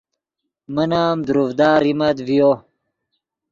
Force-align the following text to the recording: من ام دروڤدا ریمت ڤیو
من 0.73 0.89
ام 1.05 1.17
دروڤدا 1.27 1.69
ریمت 1.83 2.17
ڤیو 2.27 2.51